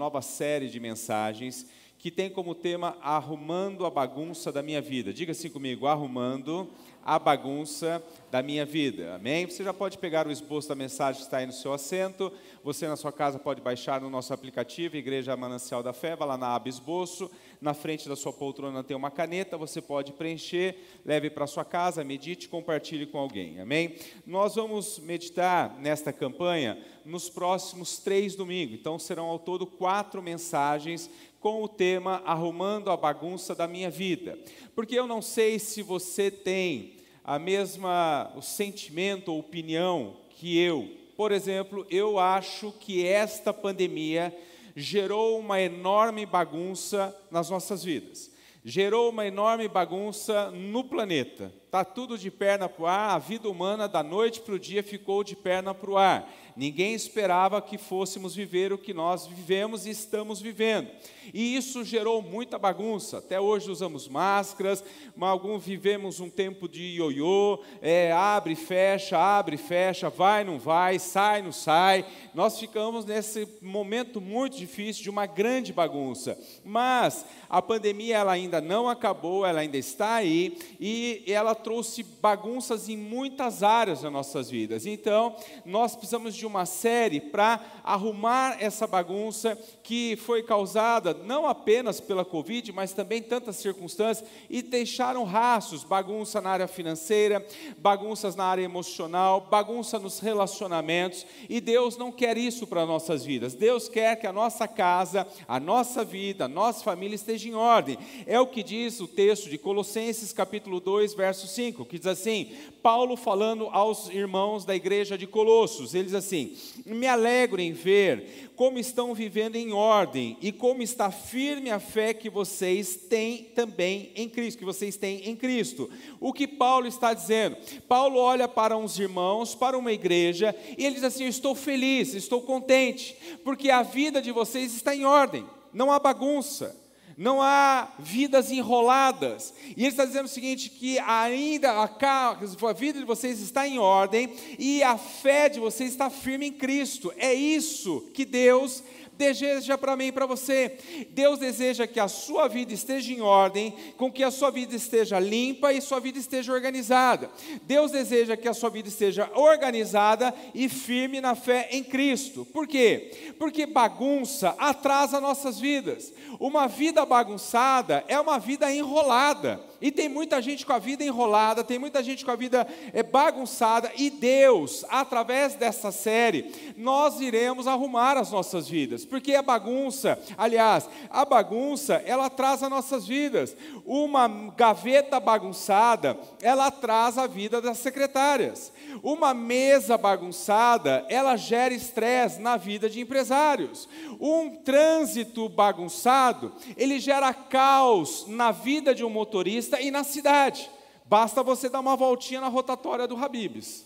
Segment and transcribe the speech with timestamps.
[0.00, 1.66] nova série de mensagens
[2.00, 5.12] que tem como tema Arrumando a Bagunça da Minha Vida.
[5.12, 6.66] Diga assim comigo: Arrumando
[7.04, 9.16] a Bagunça da Minha Vida.
[9.16, 9.46] Amém?
[9.46, 12.32] Você já pode pegar o esboço da mensagem que está aí no seu assento.
[12.64, 16.38] Você na sua casa pode baixar no nosso aplicativo, Igreja Manancial da Fé, vai lá
[16.38, 17.30] na aba esboço.
[17.60, 22.02] Na frente da sua poltrona tem uma caneta, você pode preencher, leve para sua casa,
[22.02, 23.60] medite, compartilhe com alguém.
[23.60, 23.96] Amém?
[24.26, 28.78] Nós vamos meditar nesta campanha nos próximos três domingos.
[28.78, 31.10] Então serão ao todo quatro mensagens
[31.40, 34.38] com o tema Arrumando a Bagunça da Minha Vida.
[34.74, 40.90] Porque eu não sei se você tem a mesma o sentimento ou opinião que eu.
[41.16, 44.36] Por exemplo, eu acho que esta pandemia
[44.76, 48.30] gerou uma enorme bagunça nas nossas vidas.
[48.64, 51.52] Gerou uma enorme bagunça no planeta.
[51.70, 54.82] Está tudo de perna para o ar, a vida humana da noite para o dia
[54.82, 56.28] ficou de perna para o ar.
[56.56, 60.90] Ninguém esperava que fôssemos viver o que nós vivemos e estamos vivendo.
[61.32, 63.18] E isso gerou muita bagunça.
[63.18, 64.82] Até hoje usamos máscaras,
[65.20, 71.40] alguns vivemos um tempo de ioiô, é, abre, fecha, abre, fecha, vai, não vai, sai,
[71.40, 72.04] não sai.
[72.34, 76.36] Nós ficamos nesse momento muito difícil de uma grande bagunça.
[76.64, 82.88] Mas a pandemia ela ainda não acabou, ela ainda está aí e ela trouxe bagunças
[82.88, 84.86] em muitas áreas das nossas vidas.
[84.86, 92.00] Então, nós precisamos de uma série para arrumar essa bagunça que foi causada não apenas
[92.00, 97.44] pela Covid, mas também tantas circunstâncias e deixaram rastros, bagunça na área financeira,
[97.78, 103.54] bagunças na área emocional, bagunça nos relacionamentos, e Deus não quer isso para nossas vidas.
[103.54, 107.98] Deus quer que a nossa casa, a nossa vida, a nossa família esteja em ordem.
[108.26, 112.52] É o que diz o texto de Colossenses capítulo 2, verso 5, que diz assim:
[112.82, 118.50] Paulo falando aos irmãos da igreja de Colossos, ele diz assim: Me alegro em ver
[118.56, 124.10] como estão vivendo em ordem e como está firme a fé que vocês têm também
[124.14, 125.90] em Cristo, que vocês têm em Cristo.
[126.18, 127.56] O que Paulo está dizendo?
[127.88, 132.42] Paulo olha para uns irmãos, para uma igreja, e ele diz assim: estou feliz, estou
[132.42, 136.80] contente, porque a vida de vocês está em ordem, não há bagunça
[137.20, 139.52] não há vidas enroladas.
[139.76, 144.32] E ele está dizendo o seguinte: que ainda a, vida de vocês está em ordem
[144.58, 147.12] e a fé de vocês está firme em Cristo.
[147.18, 148.82] É isso que Deus
[149.20, 150.78] deseja para mim e para você.
[151.10, 155.20] Deus deseja que a sua vida esteja em ordem, com que a sua vida esteja
[155.20, 157.30] limpa e sua vida esteja organizada.
[157.64, 162.46] Deus deseja que a sua vida esteja organizada e firme na fé em Cristo.
[162.46, 163.34] Por quê?
[163.38, 166.14] Porque bagunça atrasa nossas vidas.
[166.38, 169.60] Uma vida bagunçada é uma vida enrolada.
[169.80, 173.02] E tem muita gente com a vida enrolada, tem muita gente com a vida é,
[173.02, 180.18] bagunçada, e Deus, através dessa série, nós iremos arrumar as nossas vidas, porque a bagunça,
[180.36, 183.56] aliás, a bagunça, ela traz as nossas vidas.
[183.84, 188.72] Uma gaveta bagunçada, ela traz a vida das secretárias.
[189.02, 193.88] Uma mesa bagunçada, ela gera estresse na vida de empresários.
[194.20, 200.70] Um trânsito bagunçado, ele gera caos na vida de um motorista e na cidade.
[201.04, 203.84] Basta você dar uma voltinha na rotatória do Habibs.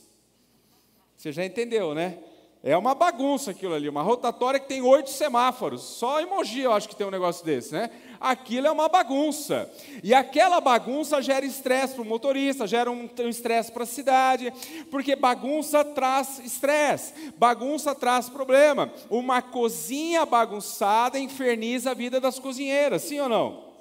[1.17, 2.19] Você já entendeu, né?
[2.67, 5.83] É uma bagunça aquilo ali, uma rotatória que tem oito semáforos.
[5.83, 7.91] Só emoji eu acho que tem um negócio desse, né?
[8.19, 9.71] Aquilo é uma bagunça.
[10.03, 14.51] E aquela bagunça gera estresse para o motorista, gera um estresse para a cidade,
[14.91, 18.91] porque bagunça traz estresse, bagunça traz problema.
[19.11, 23.74] Uma cozinha bagunçada inferniza a vida das cozinheiras, sim ou não?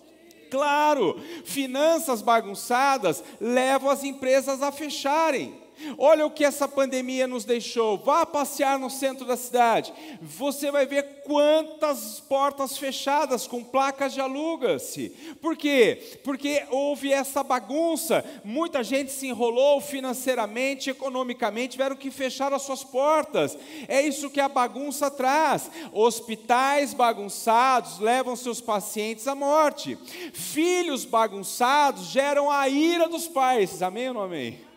[0.53, 5.62] Claro, finanças bagunçadas levam as empresas a fecharem.
[5.97, 7.97] Olha o que essa pandemia nos deixou.
[7.97, 9.94] Vá passear no centro da cidade.
[10.22, 15.09] Você vai ver quantas portas fechadas com placas de aluga-se.
[15.41, 16.19] Por quê?
[16.23, 18.23] Porque houve essa bagunça.
[18.44, 23.57] Muita gente se enrolou financeiramente, economicamente, tiveram que fechar as suas portas.
[23.88, 25.69] É isso que a bagunça traz.
[25.91, 29.97] Hospitais bagunçados levam seus pacientes à morte.
[30.33, 33.81] Filhos bagunçados geram a ira dos pais.
[33.81, 34.72] Amém ou não amém?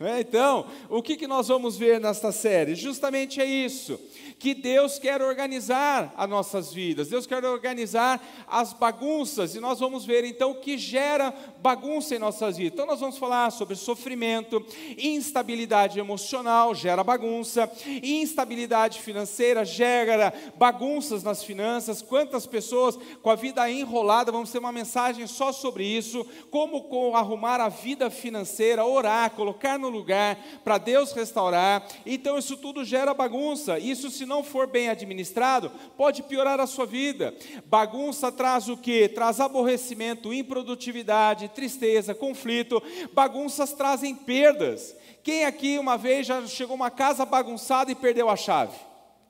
[0.00, 2.74] É, então, o que, que nós vamos ver nesta série?
[2.74, 4.00] Justamente é isso
[4.38, 10.04] que Deus quer organizar as nossas vidas, Deus quer organizar as bagunças, e nós vamos
[10.04, 12.74] ver então o que gera bagunça em nossas vidas.
[12.74, 14.64] Então, nós vamos falar sobre sofrimento,
[14.96, 17.70] instabilidade emocional gera bagunça,
[18.02, 22.00] instabilidade financeira gera bagunças nas finanças.
[22.00, 27.60] Quantas pessoas com a vida enrolada, vamos ter uma mensagem só sobre isso, como arrumar
[27.60, 31.86] a vida financeira, orar, colocar no lugar para Deus restaurar.
[32.06, 36.86] Então, isso tudo gera bagunça, isso se não for bem administrado, pode piorar a sua
[36.86, 37.34] vida.
[37.66, 39.08] Bagunça traz o que?
[39.08, 42.80] Traz aborrecimento, improdutividade, tristeza, conflito.
[43.12, 44.94] Bagunças trazem perdas.
[45.24, 48.76] Quem aqui uma vez já chegou uma casa bagunçada e perdeu a chave?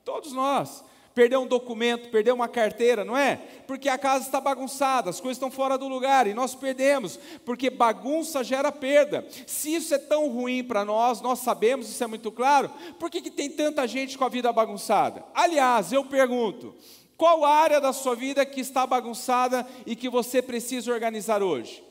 [0.05, 0.85] Todos nós
[1.19, 3.41] perdeu um documento, perdeu uma carteira, não é?
[3.67, 7.71] Porque a casa está bagunçada, as coisas estão fora do lugar e nós perdemos, porque
[7.71, 9.27] bagunça gera perda.
[9.45, 12.71] Se isso é tão ruim para nós, nós sabemos, isso é muito claro,
[13.01, 15.25] por que, que tem tanta gente com a vida bagunçada?
[15.35, 16.73] Aliás, eu pergunto,
[17.17, 21.83] qual área da sua vida que está bagunçada e que você precisa organizar hoje?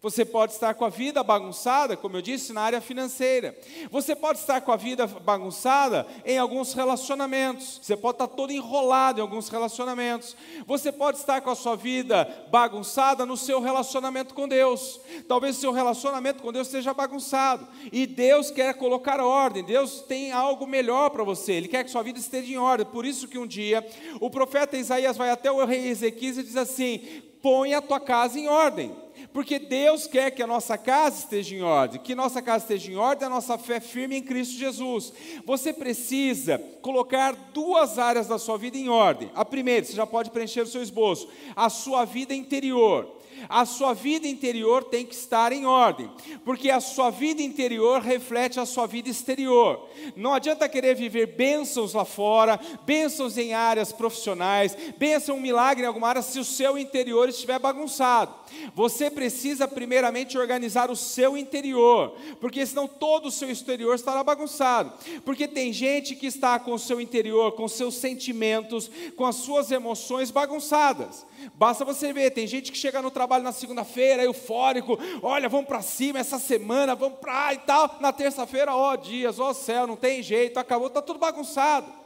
[0.00, 3.58] Você pode estar com a vida bagunçada, como eu disse, na área financeira.
[3.90, 7.80] Você pode estar com a vida bagunçada em alguns relacionamentos.
[7.82, 10.36] Você pode estar todo enrolado em alguns relacionamentos.
[10.68, 15.00] Você pode estar com a sua vida bagunçada no seu relacionamento com Deus.
[15.26, 17.66] Talvez seu relacionamento com Deus seja bagunçado.
[17.90, 19.64] E Deus quer colocar ordem.
[19.64, 21.54] Deus tem algo melhor para você.
[21.54, 22.86] Ele quer que sua vida esteja em ordem.
[22.86, 23.84] Por isso que um dia
[24.20, 27.00] o profeta Isaías vai até o rei Ezequias e diz assim:
[27.42, 31.62] põe a tua casa em ordem porque Deus quer que a nossa casa esteja em
[31.62, 35.12] ordem, que nossa casa esteja em ordem, a nossa fé firme em Cristo Jesus.
[35.44, 39.30] Você precisa colocar duas áreas da sua vida em ordem.
[39.34, 43.17] A primeira, você já pode preencher o seu esboço, a sua vida interior
[43.48, 46.10] a sua vida interior tem que estar em ordem,
[46.44, 49.88] porque a sua vida interior reflete a sua vida exterior.
[50.16, 55.86] Não adianta querer viver bênçãos lá fora, bênçãos em áreas profissionais, bênção, um milagre em
[55.86, 58.34] alguma área, se o seu interior estiver bagunçado.
[58.74, 64.92] Você precisa primeiramente organizar o seu interior, porque senão todo o seu exterior estará bagunçado.
[65.24, 69.70] Porque tem gente que está com o seu interior, com seus sentimentos, com as suas
[69.70, 71.26] emoções bagunçadas.
[71.54, 75.82] Basta você ver, tem gente que chega no trabalho na segunda-feira, eufórico, olha, vamos para
[75.82, 77.96] cima essa semana, vamos para e tal.
[78.00, 81.98] Na terça-feira, ó dias, ó céu, não tem jeito, acabou, está tudo bagunçado.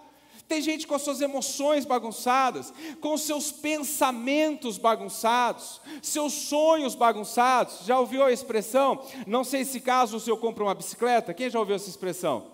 [0.48, 7.86] Tem gente com as suas emoções bagunçadas, com os seus pensamentos bagunçados, seus sonhos bagunçados.
[7.86, 9.02] Já ouviu a expressão?
[9.26, 11.32] Não sei se caso o senhor compra uma bicicleta.
[11.32, 12.52] Quem já ouviu essa expressão?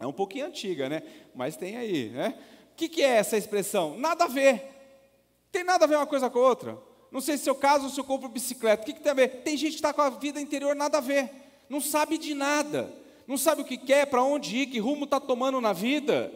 [0.00, 1.02] É um pouquinho antiga, né?
[1.34, 2.34] Mas tem aí, né?
[2.72, 3.96] O que, que é essa expressão?
[3.96, 4.62] Nada a ver.
[5.52, 6.78] Tem nada a ver uma coisa com a outra.
[7.10, 8.82] Não sei se seu caso ou se eu compro bicicleta.
[8.82, 9.42] O que, que tem a ver?
[9.42, 11.30] Tem gente que está com a vida interior nada a ver.
[11.68, 12.92] Não sabe de nada.
[13.26, 16.32] Não sabe o que quer, para onde ir, que rumo está tomando na vida.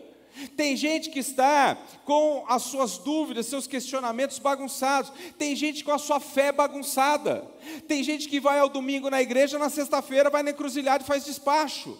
[0.57, 5.13] Tem gente que está com as suas dúvidas, seus questionamentos bagunçados.
[5.39, 7.45] Tem gente com a sua fé bagunçada.
[7.87, 11.25] Tem gente que vai ao domingo na igreja, na sexta-feira vai na encruzilhada e faz
[11.25, 11.97] despacho.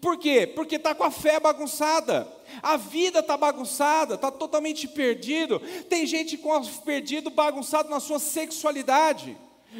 [0.00, 0.46] Por quê?
[0.46, 2.26] Porque está com a fé bagunçada.
[2.62, 5.60] A vida está bagunçada, está totalmente perdido.
[5.88, 9.36] Tem gente com perdido, bagunçado na sua sexualidade.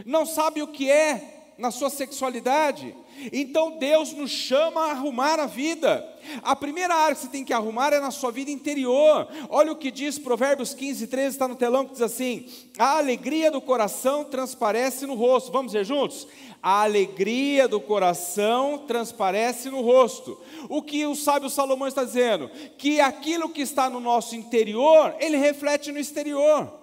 [0.06, 2.94] Não sabe o que é na sua sexualidade.
[3.32, 6.08] Então Deus nos chama a arrumar a vida.
[6.42, 9.28] A primeira área que você tem que arrumar é na sua vida interior.
[9.48, 12.46] Olha o que diz Provérbios 15, 13, está no telão, que diz assim:
[12.78, 15.52] A alegria do coração transparece no rosto.
[15.52, 16.26] Vamos ver juntos?
[16.62, 20.40] A alegria do coração transparece no rosto.
[20.68, 22.48] O que o sábio Salomão está dizendo?
[22.78, 26.81] Que aquilo que está no nosso interior, ele reflete no exterior.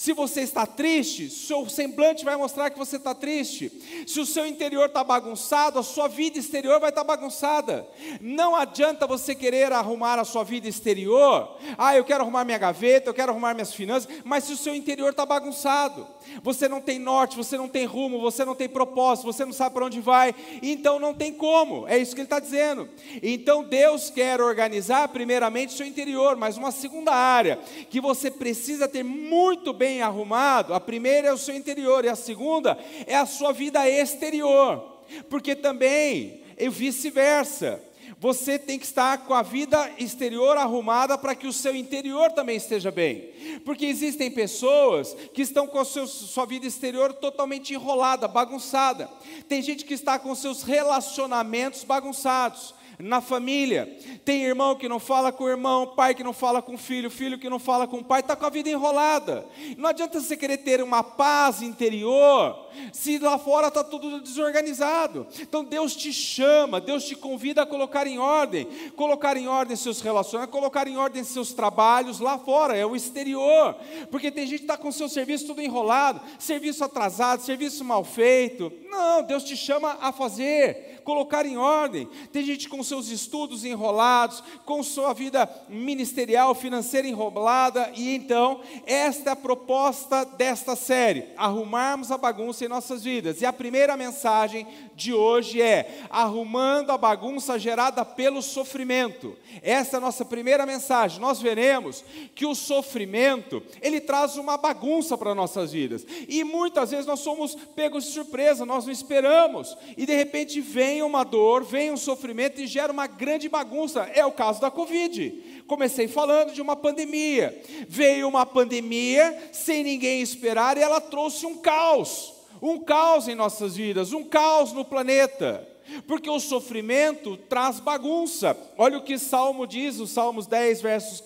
[0.00, 3.70] Se você está triste, seu semblante vai mostrar que você está triste.
[4.06, 7.86] Se o seu interior está bagunçado, a sua vida exterior vai estar bagunçada.
[8.18, 11.54] Não adianta você querer arrumar a sua vida exterior.
[11.76, 14.74] Ah, eu quero arrumar minha gaveta, eu quero arrumar minhas finanças, mas se o seu
[14.74, 16.06] interior está bagunçado,
[16.42, 19.74] você não tem norte, você não tem rumo, você não tem propósito, você não sabe
[19.74, 21.86] para onde vai, então não tem como.
[21.86, 22.88] É isso que ele está dizendo.
[23.22, 27.58] Então Deus quer organizar primeiramente o seu interior, mas uma segunda área
[27.90, 32.08] que você precisa ter muito bem bem arrumado, a primeira é o seu interior e
[32.08, 32.78] a segunda
[33.08, 37.82] é a sua vida exterior, porque também e vice-versa.
[38.20, 42.56] Você tem que estar com a vida exterior arrumada para que o seu interior também
[42.56, 43.30] esteja bem.
[43.64, 49.08] Porque existem pessoas que estão com a sua vida exterior totalmente enrolada, bagunçada.
[49.48, 53.98] Tem gente que está com seus relacionamentos bagunçados na família.
[54.24, 57.10] Tem irmão que não fala com o irmão, pai que não fala com o filho,
[57.10, 59.46] filho que não fala com o pai, está com a vida enrolada.
[59.76, 65.26] Não adianta você querer ter uma paz interior se lá fora está tudo desorganizado.
[65.40, 68.66] Então Deus te chama, Deus te convida a colocar em ordem,
[68.96, 73.76] colocar em ordem seus relacionamentos, colocar em ordem seus trabalhos lá fora, é o exterior.
[74.10, 78.72] Porque tem gente que está com seu serviço tudo enrolado, serviço atrasado, serviço mal feito.
[78.88, 82.08] Não, Deus te chama a fazer colocar em ordem.
[82.32, 89.30] Tem gente com seus estudos enrolados, com sua vida ministerial, financeira enrolada, e então, esta
[89.30, 93.40] é a proposta desta série: arrumarmos a bagunça em nossas vidas.
[93.40, 99.36] E a primeira mensagem de hoje é: arrumando a bagunça gerada pelo sofrimento.
[99.62, 101.20] Essa é a nossa primeira mensagem.
[101.20, 102.04] Nós veremos
[102.34, 106.06] que o sofrimento, ele traz uma bagunça para nossas vidas.
[106.28, 109.76] E muitas vezes nós somos pegos de surpresa, nós não esperamos.
[109.96, 114.02] E de repente vem uma dor, vem um sofrimento e gera uma grande bagunça.
[114.14, 115.64] É o caso da Covid.
[115.66, 117.62] Comecei falando de uma pandemia.
[117.88, 122.34] Veio uma pandemia sem ninguém esperar e ela trouxe um caos.
[122.60, 125.66] Um caos em nossas vidas, um caos no planeta.
[126.06, 128.56] Porque o sofrimento traz bagunça.
[128.76, 131.22] Olha o que Salmo diz, os Salmos 10, versos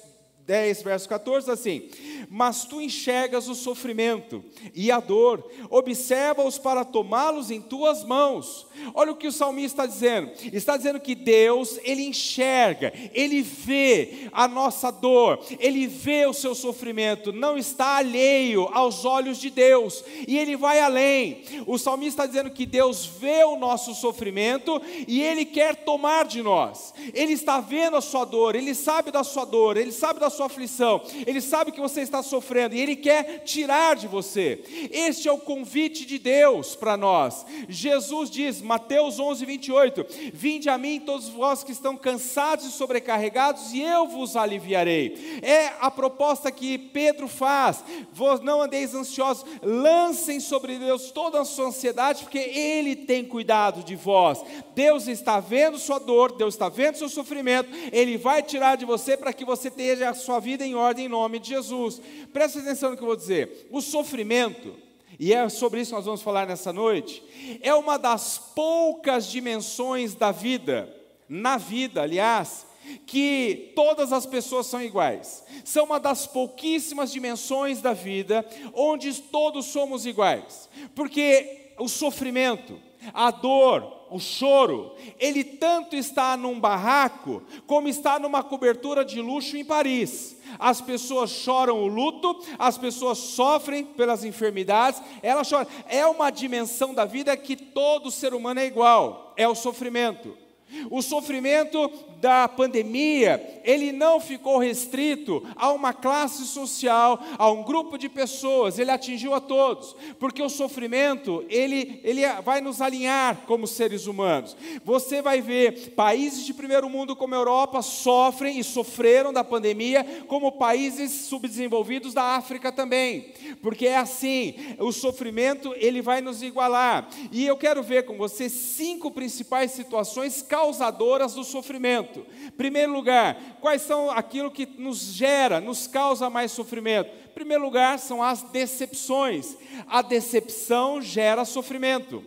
[0.47, 1.89] 10, verso 14, assim:
[2.29, 8.67] Mas tu enxergas o sofrimento e a dor, observa-os para tomá-los em tuas mãos.
[8.93, 14.29] Olha o que o salmista está dizendo: está dizendo que Deus, ele enxerga, ele vê
[14.33, 20.05] a nossa dor, ele vê o seu sofrimento, não está alheio aos olhos de Deus,
[20.29, 21.43] e ele vai além.
[21.67, 26.43] O salmista está dizendo que Deus vê o nosso sofrimento e ele quer tomar de
[26.43, 30.34] nós, ele está vendo a sua dor, ele sabe da sua dor, ele sabe da
[30.35, 34.62] sua aflição, Ele sabe que você está sofrendo e Ele quer tirar de você.
[34.91, 37.47] Este é o convite de Deus para nós.
[37.69, 43.73] Jesus diz, Mateus 11, 28, Vinde a mim todos vós que estão cansados e sobrecarregados,
[43.73, 45.41] e eu vos aliviarei.
[45.43, 47.85] É a proposta que Pedro faz.
[48.12, 53.83] Vós não andeis ansiosos, lancem sobre Deus toda a sua ansiedade, porque Ele tem cuidado
[53.83, 54.43] de vós.
[54.75, 59.17] Deus está vendo sua dor, Deus está vendo seu sofrimento, Ele vai tirar de você
[59.17, 59.93] para que você tenha
[60.25, 62.00] sua vida em ordem em nome de Jesus.
[62.33, 63.69] Presta atenção no que eu vou dizer.
[63.71, 64.75] O sofrimento,
[65.19, 67.23] e é sobre isso que nós vamos falar nessa noite,
[67.61, 70.93] é uma das poucas dimensões da vida,
[71.28, 72.66] na vida, aliás,
[73.07, 75.45] que todas as pessoas são iguais.
[75.64, 80.69] São uma das pouquíssimas dimensões da vida onde todos somos iguais.
[80.95, 82.78] Porque o sofrimento,
[83.12, 89.56] a dor, o choro, ele tanto está num barraco, como está numa cobertura de luxo
[89.56, 90.37] em Paris.
[90.58, 95.66] As pessoas choram o luto, as pessoas sofrem pelas enfermidades, elas choram.
[95.88, 100.44] É uma dimensão da vida que todo ser humano é igual, é o sofrimento.
[100.90, 101.90] O sofrimento
[102.25, 108.78] da pandemia, ele não ficou restrito a uma classe social, a um grupo de pessoas,
[108.78, 114.57] ele atingiu a todos, porque o sofrimento, ele, ele vai nos alinhar como seres humanos.
[114.85, 120.25] Você vai ver países de primeiro mundo como a Europa sofrem e sofreram da pandemia,
[120.26, 127.09] como países subdesenvolvidos da África também, porque é assim, o sofrimento, ele vai nos igualar.
[127.31, 132.26] E eu quero ver com você cinco principais situações causadoras do sofrimento.
[132.56, 137.11] Primeiro lugar, quais são aquilo que nos gera, nos causa mais sofrimento?
[137.35, 139.56] Primeiro lugar, são as decepções.
[139.87, 142.25] A decepção gera sofrimento.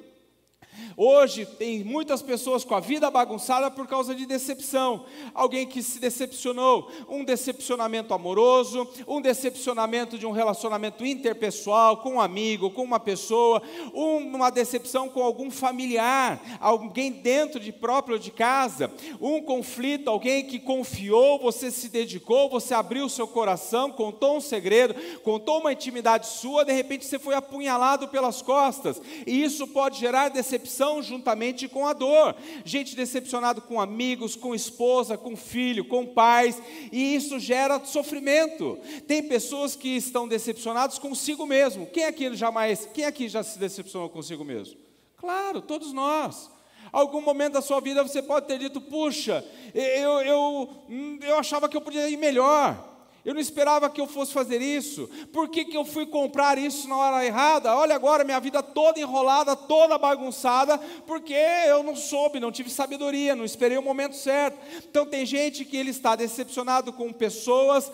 [0.99, 5.05] Hoje tem muitas pessoas com a vida bagunçada por causa de decepção.
[5.31, 12.19] Alguém que se decepcionou, um decepcionamento amoroso, um decepcionamento de um relacionamento interpessoal com um
[12.19, 13.61] amigo, com uma pessoa,
[13.93, 20.57] uma decepção com algum familiar, alguém dentro de próprio de casa, um conflito, alguém que
[20.57, 26.65] confiou, você se dedicou, você abriu seu coração, contou um segredo, contou uma intimidade sua,
[26.65, 31.85] de repente você foi apunhalado pelas costas, e isso pode gerar decepção decepção juntamente com
[31.85, 32.35] a dor.
[32.63, 38.79] Gente decepcionado com amigos, com esposa, com filho, com pais, e isso gera sofrimento.
[39.07, 41.87] Tem pessoas que estão decepcionados consigo mesmo.
[41.87, 44.77] Quem aqui jamais, quem aqui já se decepcionou consigo mesmo?
[45.17, 46.49] Claro, todos nós.
[46.91, 50.69] Algum momento da sua vida você pode ter dito: puxa, eu, eu,
[51.21, 52.96] eu achava que eu podia ir melhor.
[53.27, 55.09] Eu não esperava que eu fosse fazer isso.
[55.33, 57.75] Por que, que eu fui comprar isso na hora errada?
[57.75, 63.35] Olha agora minha vida toda enrolada, toda bagunçada, porque eu não soube, não tive sabedoria,
[63.35, 64.57] não esperei o momento certo.
[64.77, 67.91] Então tem gente que ele está decepcionado com pessoas,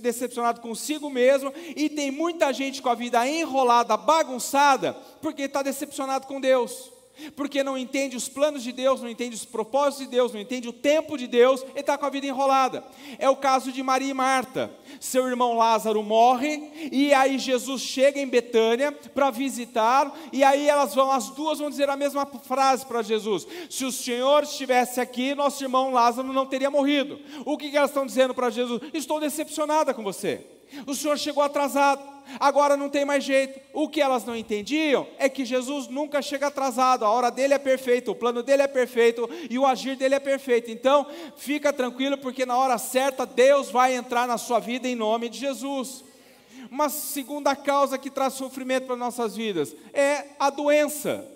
[0.00, 6.26] decepcionado consigo mesmo, e tem muita gente com a vida enrolada, bagunçada, porque está decepcionado
[6.26, 6.90] com Deus
[7.36, 10.68] porque não entende os planos de Deus, não entende os propósitos de Deus, não entende
[10.68, 12.84] o tempo de Deus, ele está com a vida enrolada.
[13.18, 14.70] É o caso de Maria e Marta.
[14.98, 20.94] Seu irmão Lázaro morre, e aí Jesus chega em Betânia para visitar, e aí elas
[20.94, 25.34] vão, as duas vão dizer a mesma frase para Jesus: Se o Senhor estivesse aqui,
[25.34, 27.18] nosso irmão Lázaro não teria morrido.
[27.44, 28.80] O que, que elas estão dizendo para Jesus?
[28.92, 30.46] Estou decepcionada com você.
[30.86, 32.19] O Senhor chegou atrasado.
[32.38, 33.60] Agora não tem mais jeito.
[33.72, 37.04] O que elas não entendiam é que Jesus nunca chega atrasado.
[37.04, 40.20] A hora dele é perfeita, o plano dele é perfeito e o agir dele é
[40.20, 40.70] perfeito.
[40.70, 41.06] Então,
[41.36, 45.38] fica tranquilo, porque na hora certa Deus vai entrar na sua vida em nome de
[45.38, 46.04] Jesus.
[46.70, 51.26] Uma segunda causa que traz sofrimento para nossas vidas é a doença.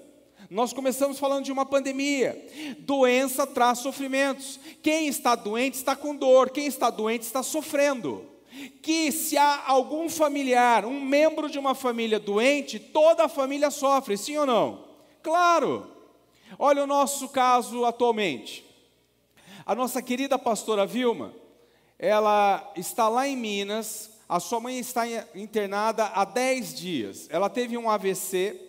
[0.50, 2.46] Nós começamos falando de uma pandemia.
[2.80, 4.60] Doença traz sofrimentos.
[4.82, 8.33] Quem está doente está com dor, quem está doente está sofrendo
[8.82, 14.16] que se há algum familiar, um membro de uma família doente, toda a família sofre,
[14.16, 14.84] sim ou não?
[15.22, 15.90] Claro.
[16.58, 18.64] Olha o nosso caso atualmente.
[19.66, 21.34] A nossa querida pastora Vilma,
[21.98, 27.26] ela está lá em Minas, a sua mãe está internada há 10 dias.
[27.30, 28.60] Ela teve um AVC.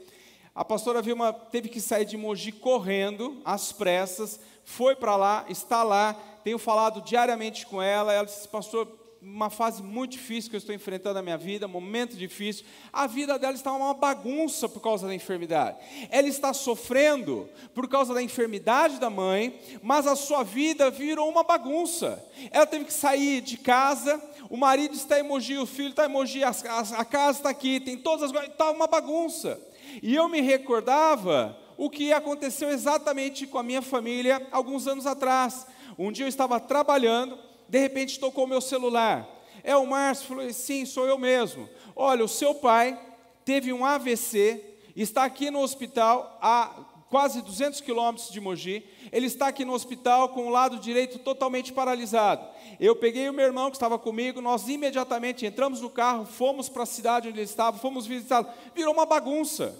[0.53, 5.83] A pastora Vilma teve que sair de Mogi correndo, às pressas, foi para lá, está
[5.83, 6.13] lá.
[6.43, 8.13] Tenho falado diariamente com ela.
[8.13, 8.87] Ela disse, pastor,
[9.25, 12.63] uma fase muito difícil que eu estou enfrentando na minha vida, momento difícil.
[12.94, 15.77] A vida dela está uma bagunça por causa da enfermidade.
[16.12, 21.44] Ela está sofrendo por causa da enfermidade da mãe, mas a sua vida virou uma
[21.44, 22.24] bagunça.
[22.51, 26.10] Ela teve que sair de casa, o marido está em Mogi, o filho está em
[26.10, 29.60] Mogi, a, a, a casa está aqui, tem todas as coisas, está uma bagunça.
[30.03, 35.65] E eu me recordava o que aconteceu exatamente com a minha família alguns anos atrás.
[35.98, 39.27] Um dia eu estava trabalhando, de repente tocou meu celular.
[39.63, 40.27] É o Márcio?
[40.27, 41.67] Falou, sim, sou eu mesmo.
[41.95, 43.00] Olha, o seu pai
[43.43, 44.63] teve um AVC,
[44.95, 48.84] está aqui no hospital a quase 200 quilômetros de Mogi.
[49.12, 52.45] Ele está aqui no hospital com o lado direito totalmente paralisado.
[52.79, 56.84] Eu peguei o meu irmão que estava comigo, nós imediatamente entramos no carro, fomos para
[56.84, 58.48] a cidade onde ele estava, fomos visitá-lo.
[58.75, 59.75] Virou uma bagunça.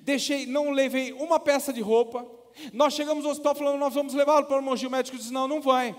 [0.00, 2.26] Deixei, não levei uma peça de roupa.
[2.72, 4.86] Nós chegamos no hospital falando, nós vamos levá-lo para o Mogi.
[4.86, 5.94] O médico disse, não, não vai.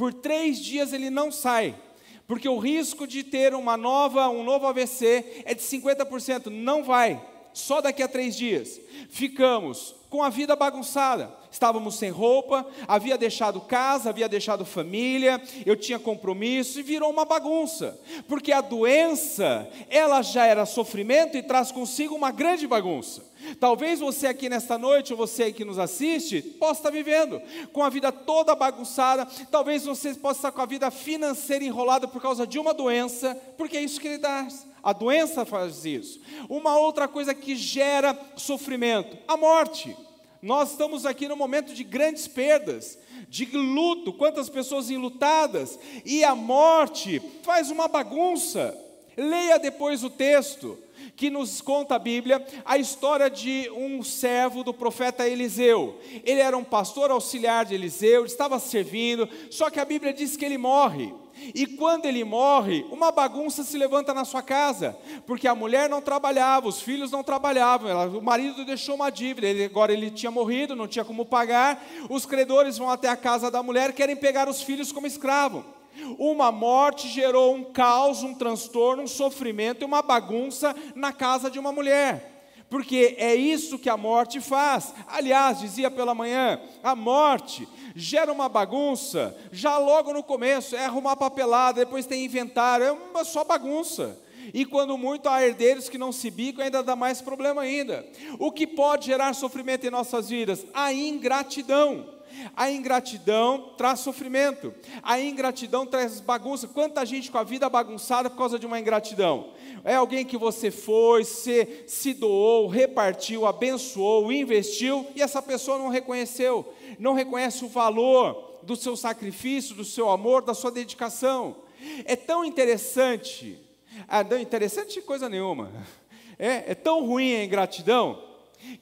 [0.00, 1.78] Por três dias ele não sai,
[2.26, 6.46] porque o risco de ter uma nova, um novo AVC é de 50%.
[6.46, 8.80] Não vai, só daqui a três dias.
[9.10, 11.32] Ficamos com a vida bagunçada.
[11.52, 17.24] Estávamos sem roupa, havia deixado casa, havia deixado família, eu tinha compromisso e virou uma
[17.24, 17.98] bagunça.
[18.28, 23.22] Porque a doença, ela já era sofrimento e traz consigo uma grande bagunça.
[23.58, 27.40] Talvez você aqui nesta noite, ou você que nos assiste, possa estar vivendo
[27.72, 29.26] com a vida toda bagunçada.
[29.50, 33.76] Talvez você possa estar com a vida financeira enrolada por causa de uma doença, porque
[33.76, 34.46] é isso que ele dá.
[34.82, 36.20] A doença faz isso.
[36.48, 39.96] Uma outra coisa que gera sofrimento: a morte.
[40.42, 46.34] Nós estamos aqui no momento de grandes perdas, de luto, quantas pessoas enlutadas, e a
[46.34, 48.74] morte faz uma bagunça.
[49.16, 50.78] Leia depois o texto
[51.16, 55.98] que nos conta a Bíblia a história de um servo do profeta Eliseu.
[56.24, 60.44] Ele era um pastor auxiliar de Eliseu, estava servindo, só que a Bíblia diz que
[60.44, 61.12] ele morre.
[61.54, 64.96] E quando ele morre, uma bagunça se levanta na sua casa,
[65.26, 69.46] porque a mulher não trabalhava, os filhos não trabalhavam, ela, o marido deixou uma dívida,
[69.46, 71.82] ele, agora ele tinha morrido, não tinha como pagar.
[72.10, 75.79] Os credores vão até a casa da mulher, querem pegar os filhos como escravo.
[76.18, 81.58] Uma morte gerou um caos, um transtorno, um sofrimento e uma bagunça na casa de
[81.58, 82.30] uma mulher.
[82.70, 84.94] Porque é isso que a morte faz.
[85.08, 91.16] Aliás, dizia pela manhã, a morte gera uma bagunça, já logo no começo, é arrumar
[91.16, 94.16] papelada, depois tem inventário, é uma só bagunça.
[94.54, 98.06] E quando muito há herdeiros que não se bicam, ainda dá mais problema ainda.
[98.38, 100.64] O que pode gerar sofrimento em nossas vidas?
[100.72, 102.19] A ingratidão.
[102.56, 104.74] A ingratidão traz sofrimento.
[105.02, 106.68] A ingratidão traz bagunça.
[106.68, 109.52] Quanta gente com a vida bagunçada por causa de uma ingratidão?
[109.84, 115.88] É alguém que você foi, se, se doou, repartiu, abençoou, investiu e essa pessoa não
[115.88, 121.56] reconheceu, não reconhece o valor do seu sacrifício, do seu amor, da sua dedicação.
[122.04, 123.58] É tão interessante,
[124.06, 125.70] ah, não interessante coisa nenhuma.
[126.42, 128.18] É, é tão ruim a ingratidão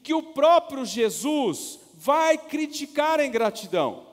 [0.01, 4.07] que o próprio Jesus vai criticar a ingratidão.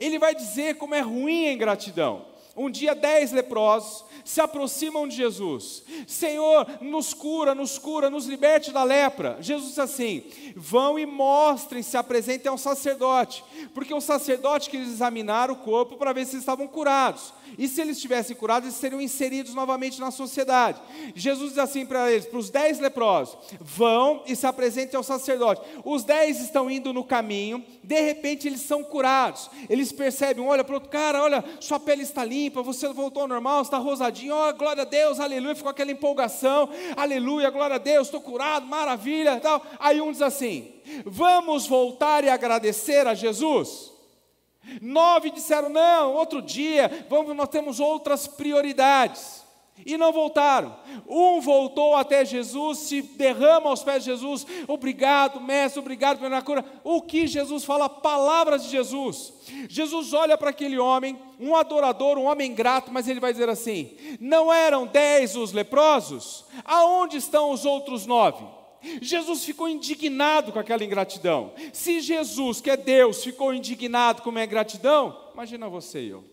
[0.00, 2.24] Ele vai dizer como é ruim a ingratidão.
[2.56, 5.82] Um dia, dez leprosos se aproximam de Jesus.
[6.06, 9.36] Senhor, nos cura, nos cura, nos liberte da lepra.
[9.40, 10.24] Jesus diz assim:
[10.56, 13.44] vão e mostrem, se apresentem ao sacerdote,
[13.74, 17.34] porque o sacerdote queria examinar o corpo para ver se estavam curados.
[17.58, 20.80] E se eles estivessem curados, eles seriam inseridos novamente na sociedade.
[21.14, 25.62] Jesus diz assim para eles, para os dez leprosos: vão e se apresentem ao sacerdote.
[25.84, 29.50] Os dez estão indo no caminho, de repente eles são curados.
[29.68, 33.28] Eles percebem, olha para o outro cara, olha, sua pele está limpa, você voltou ao
[33.28, 38.08] normal, está rosadinho, oh, glória a Deus, aleluia, ficou aquela empolgação, aleluia, glória a Deus,
[38.08, 39.64] estou curado, maravilha, tal.
[39.78, 40.72] Aí um diz assim:
[41.04, 43.95] vamos voltar e agradecer a Jesus.
[44.80, 49.44] Nove disseram: não, outro dia, vamos, nós temos outras prioridades.
[49.84, 50.74] e não voltaram.
[51.06, 56.64] Um voltou até Jesus, se derrama aos pés de Jesus, obrigado, mestre, obrigado pela cura.
[56.82, 57.88] O que Jesus fala?
[57.88, 59.32] Palavras de Jesus.
[59.68, 63.96] Jesus olha para aquele homem, um adorador, um homem grato, mas ele vai dizer assim:
[64.20, 66.44] não eram dez os leprosos?
[66.64, 68.55] Aonde estão os outros nove?
[69.00, 71.52] Jesus ficou indignado com aquela ingratidão.
[71.72, 76.24] Se Jesus, que é Deus, ficou indignado com a ingratidão, imagina você e eu.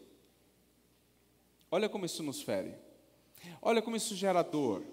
[1.71, 2.75] Olha como isso nos fere.
[3.61, 4.83] Olha como isso gera dor.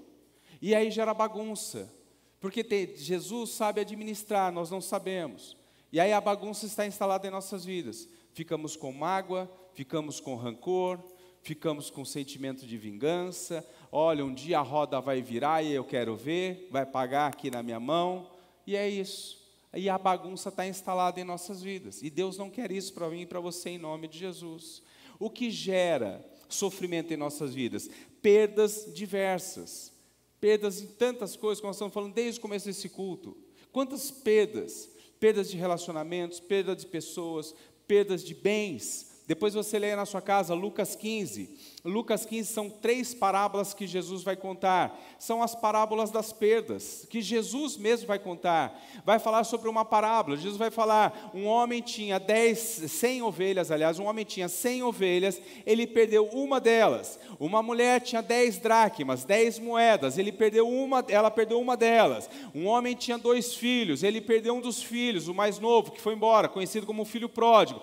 [0.63, 1.93] E aí gera bagunça.
[2.41, 2.65] Porque
[2.97, 5.57] Jesus sabe administrar, nós não sabemos.
[5.93, 8.09] E aí a bagunça está instalada em nossas vidas.
[8.33, 10.99] Ficamos com mágoa, ficamos com rancor,
[11.43, 13.67] ficamos com sentimento de vingança.
[13.93, 17.63] Olha, um dia a roda vai virar e eu quero ver, vai pagar aqui na
[17.63, 18.31] minha mão.
[18.67, 19.41] E é isso.
[19.75, 22.03] E a bagunça está instalada em nossas vidas.
[22.03, 24.83] E Deus não quer isso para mim e para você em nome de Jesus.
[25.19, 27.91] O que gera sofrimento em nossas vidas?
[28.23, 29.93] Perdas diversas.
[30.41, 33.37] Perdas em tantas coisas que nós estamos falando desde o começo desse culto.
[33.73, 34.89] Quantas perdas?
[35.19, 37.55] Perdas de relacionamentos, perdas de pessoas,
[37.87, 39.23] perdas de bens.
[39.27, 41.57] Depois você lê na sua casa Lucas 15.
[41.83, 44.99] Lucas 15 são três parábolas que Jesus vai contar.
[45.19, 48.79] São as parábolas das perdas, que Jesus mesmo vai contar.
[49.05, 50.37] Vai falar sobre uma parábola.
[50.37, 55.41] Jesus vai falar: um homem tinha dez, cem ovelhas, aliás, um homem tinha cem ovelhas,
[55.65, 57.19] ele perdeu uma delas.
[57.39, 62.29] Uma mulher tinha dez dracmas, dez moedas, ele perdeu uma, ela perdeu uma delas.
[62.55, 66.13] Um homem tinha dois filhos, ele perdeu um dos filhos, o mais novo, que foi
[66.13, 67.81] embora, conhecido como filho pródigo.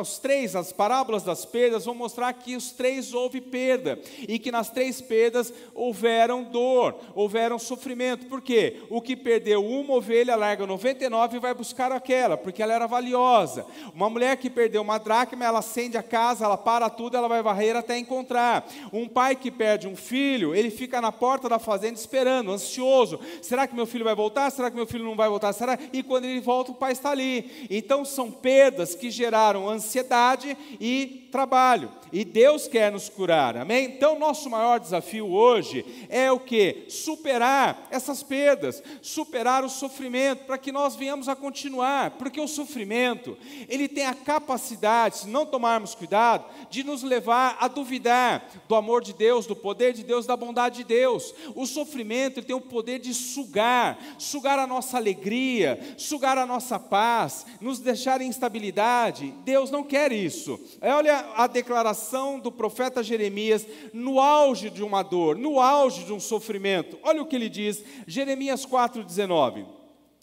[0.00, 4.38] Os três, as parábolas das perdas, vão mostrar que os três três houve perda, e
[4.38, 8.26] que nas três perdas houveram dor, houveram sofrimento.
[8.26, 8.82] Por quê?
[8.88, 13.66] O que perdeu uma ovelha larga 99 e vai buscar aquela, porque ela era valiosa.
[13.94, 17.42] Uma mulher que perdeu uma dracma, ela acende a casa, ela para tudo, ela vai
[17.42, 18.66] varrer até encontrar.
[18.92, 23.20] Um pai que perde um filho, ele fica na porta da fazenda esperando, ansioso.
[23.42, 24.50] Será que meu filho vai voltar?
[24.50, 25.52] Será que meu filho não vai voltar?
[25.52, 25.78] Será?
[25.92, 27.66] E quando ele volta, o pai está ali.
[27.68, 31.90] Então são perdas que geraram ansiedade e trabalho.
[32.12, 33.84] E Deus quer nos curar, amém?
[33.86, 36.84] Então, nosso maior desafio hoje é o que?
[36.88, 43.36] Superar essas perdas, superar o sofrimento, para que nós venhamos a continuar, porque o sofrimento,
[43.68, 49.02] ele tem a capacidade, se não tomarmos cuidado, de nos levar a duvidar do amor
[49.02, 51.34] de Deus, do poder de Deus, da bondade de Deus.
[51.54, 56.78] O sofrimento, ele tem o poder de sugar, sugar a nossa alegria, sugar a nossa
[56.78, 59.34] paz, nos deixar em instabilidade.
[59.44, 60.60] Deus não quer isso.
[60.80, 66.20] Olha a declaração do profeta Jeremias no auge de uma dor, no auge de um
[66.20, 66.98] sofrimento.
[67.02, 69.66] Olha o que ele diz, Jeremias 4,19.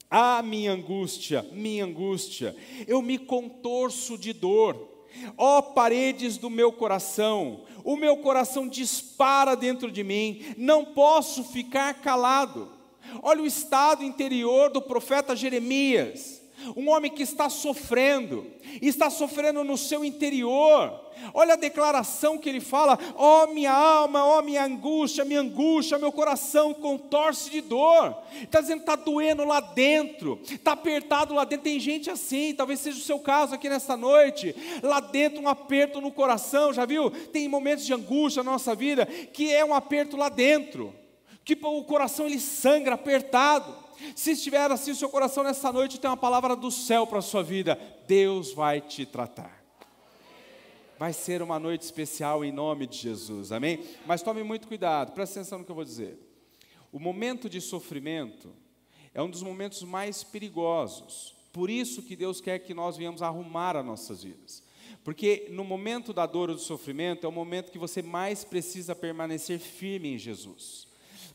[0.09, 2.55] Ah, minha angústia, minha angústia,
[2.87, 4.89] eu me contorço de dor.
[5.37, 11.43] Ó oh, paredes do meu coração, o meu coração dispara dentro de mim, não posso
[11.43, 12.71] ficar calado.
[13.21, 16.42] Olha o estado interior do profeta Jeremias
[16.75, 18.45] um homem que está sofrendo,
[18.81, 21.01] está sofrendo no seu interior.
[21.33, 25.41] Olha a declaração que ele fala: ó oh, minha alma, ó oh, minha angústia, minha
[25.41, 28.17] angústia, meu coração contorce de dor.
[28.41, 31.65] Está dizendo que está doendo lá dentro, está apertado lá dentro.
[31.65, 34.55] Tem gente assim, talvez seja o seu caso aqui nesta noite.
[34.81, 37.09] Lá dentro, um aperto no coração, já viu?
[37.09, 40.93] Tem momentos de angústia na nossa vida que é um aperto lá dentro,
[41.43, 43.82] que o coração ele sangra apertado.
[44.15, 47.21] Se estiver assim o seu coração nessa noite, tem uma palavra do céu para a
[47.21, 47.79] sua vida.
[48.07, 49.63] Deus vai te tratar.
[50.97, 53.83] Vai ser uma noite especial em nome de Jesus, amém?
[54.05, 56.17] Mas tome muito cuidado, preste atenção no que eu vou dizer.
[56.91, 58.53] O momento de sofrimento
[59.13, 61.35] é um dos momentos mais perigosos.
[61.51, 64.63] Por isso que Deus quer que nós venhamos arrumar as nossas vidas.
[65.03, 68.95] Porque no momento da dor ou do sofrimento é o momento que você mais precisa
[68.95, 70.87] permanecer firme em Jesus.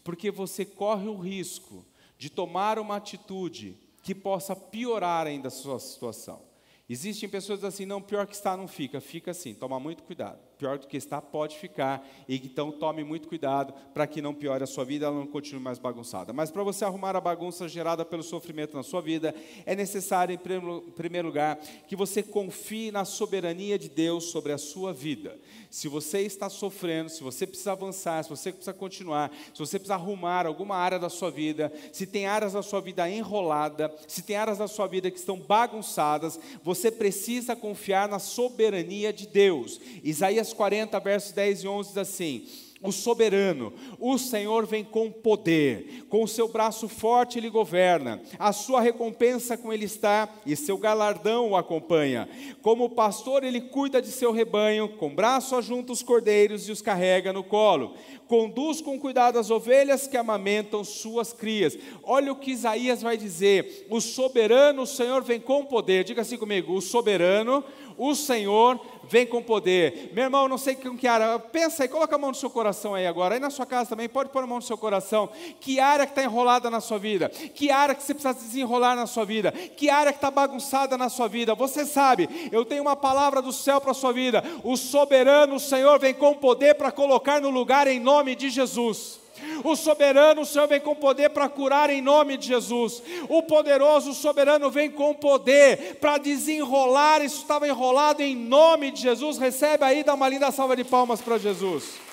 [0.02, 1.84] Porque você corre o risco
[2.18, 6.42] de tomar uma atitude que possa piorar ainda a sua situação.
[6.88, 10.78] Existem pessoas assim, não, pior que está não fica, fica assim, toma muito cuidado pior
[10.78, 12.06] do que está, pode ficar.
[12.28, 15.62] E então tome muito cuidado para que não piore a sua vida, ela não continue
[15.62, 16.32] mais bagunçada.
[16.32, 20.90] Mas para você arrumar a bagunça gerada pelo sofrimento na sua vida, é necessário, em
[20.92, 25.38] primeiro lugar, que você confie na soberania de Deus sobre a sua vida.
[25.70, 29.94] Se você está sofrendo, se você precisa avançar, se você precisa continuar, se você precisa
[29.94, 34.36] arrumar alguma área da sua vida, se tem áreas da sua vida enrolada, se tem
[34.36, 39.80] áreas da sua vida que estão bagunçadas, você precisa confiar na soberania de Deus.
[40.02, 42.46] Isaías Isaías 40, versos 10 e 11 diz assim:
[42.80, 48.52] o soberano, o Senhor vem com poder, com o seu braço forte ele governa, a
[48.52, 52.28] sua recompensa com ele está e seu galardão o acompanha.
[52.62, 57.32] Como pastor, ele cuida de seu rebanho, com braço ajunta os cordeiros e os carrega
[57.32, 57.94] no colo.
[58.28, 61.78] Conduz com cuidado as ovelhas que amamentam suas crias.
[62.02, 66.04] Olha o que Isaías vai dizer: o soberano, o Senhor vem com poder.
[66.04, 67.64] Diga assim comigo: o soberano,
[67.96, 70.10] o Senhor vem com poder.
[70.14, 72.67] Meu irmão, não sei com que área, pensa aí, coloca a mão no seu coração
[72.94, 75.28] aí agora, aí na sua casa também, pode pôr a mão no seu coração.
[75.60, 77.28] Que área que está enrolada na sua vida?
[77.28, 79.52] Que área que você precisa desenrolar na sua vida?
[79.52, 81.54] Que área que está bagunçada na sua vida?
[81.54, 84.42] Você sabe, eu tenho uma palavra do céu para a sua vida.
[84.62, 89.18] O soberano, o Senhor, vem com poder para colocar no lugar em nome de Jesus.
[89.64, 93.02] O soberano, o Senhor vem com poder para curar em nome de Jesus.
[93.28, 97.22] O poderoso, o soberano vem com poder para desenrolar.
[97.24, 99.38] Isso estava enrolado em nome de Jesus.
[99.38, 102.07] Recebe aí, dá uma linda salva de palmas para Jesus.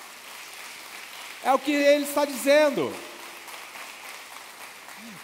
[1.46, 2.92] É o que ele está dizendo.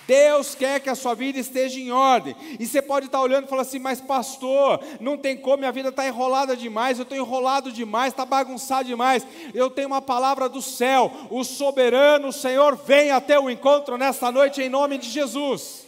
[0.05, 2.35] Deus quer que a sua vida esteja em ordem.
[2.59, 5.89] E você pode estar olhando e falar assim, mas pastor, não tem como, minha vida
[5.89, 9.25] está enrolada demais, eu estou enrolado demais, está bagunçado demais.
[9.51, 14.61] Eu tenho uma palavra do céu, o soberano, Senhor, vem até o encontro nesta noite
[14.61, 15.87] em nome de Jesus.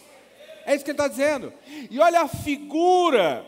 [0.65, 1.53] É isso que ele está dizendo.
[1.91, 3.45] E olha a figura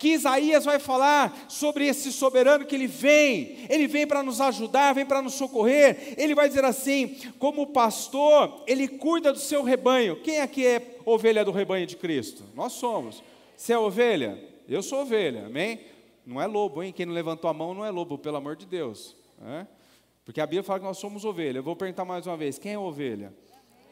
[0.00, 4.94] que Isaías vai falar sobre esse soberano que ele vem, ele vem para nos ajudar,
[4.94, 6.14] vem para nos socorrer.
[6.16, 10.16] Ele vai dizer assim: como pastor, ele cuida do seu rebanho.
[10.22, 12.44] Quem aqui é ovelha do rebanho de Cristo?
[12.54, 13.22] Nós somos.
[13.54, 14.42] Você é ovelha?
[14.66, 15.80] Eu sou ovelha, amém?
[16.24, 16.94] Não é lobo, hein?
[16.94, 19.14] Quem não levantou a mão não é lobo, pelo amor de Deus.
[19.46, 19.66] É?
[20.24, 21.58] Porque a Bíblia fala que nós somos ovelha.
[21.58, 23.34] Eu vou perguntar mais uma vez: quem é ovelha?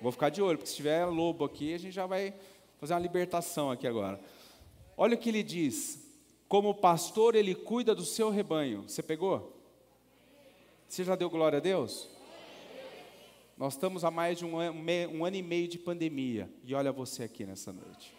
[0.00, 2.32] Vou ficar de olho, porque se tiver lobo aqui, a gente já vai
[2.80, 4.18] fazer uma libertação aqui agora.
[4.98, 6.04] Olha o que ele diz:
[6.48, 8.82] como pastor, ele cuida do seu rebanho.
[8.82, 9.56] Você pegou?
[10.88, 12.08] Você já deu glória a Deus?
[13.56, 16.50] Nós estamos há mais de um, um, ano e meio de pandemia.
[16.64, 18.17] E olha você aqui nessa noite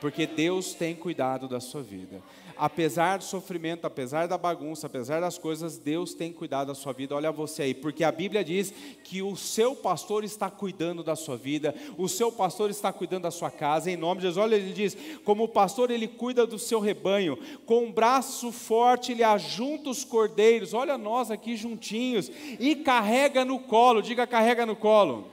[0.00, 2.22] porque Deus tem cuidado da sua vida.
[2.56, 7.14] Apesar do sofrimento, apesar da bagunça, apesar das coisas, Deus tem cuidado da sua vida.
[7.14, 8.70] Olha você aí, porque a Bíblia diz
[9.02, 13.30] que o seu pastor está cuidando da sua vida, o seu pastor está cuidando da
[13.30, 14.44] sua casa, em nome de Jesus.
[14.44, 19.12] Olha, ele diz: como o pastor, ele cuida do seu rebanho, com um braço forte,
[19.12, 20.74] ele ajunta os cordeiros.
[20.74, 25.28] Olha nós aqui juntinhos, e carrega no colo, diga carrega no colo.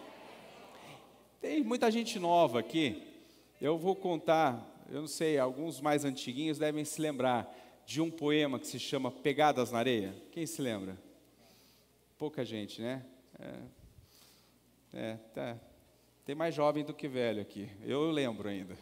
[1.41, 3.06] Tem muita gente nova aqui.
[3.59, 7.51] Eu vou contar, eu não sei, alguns mais antiguinhos devem se lembrar
[7.87, 10.15] de um poema que se chama Pegadas na Areia.
[10.31, 10.95] Quem se lembra?
[12.19, 13.03] Pouca gente, né?
[13.39, 13.59] É,
[14.93, 15.57] é tá.
[16.23, 17.67] Tem mais jovem do que velho aqui.
[17.83, 18.77] Eu lembro ainda.